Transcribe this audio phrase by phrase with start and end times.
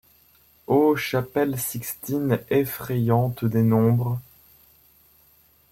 [0.65, 4.19] O chapelle Sixtine effrayante des nombres